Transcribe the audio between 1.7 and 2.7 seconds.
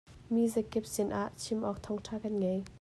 thawngṭha kan ngei.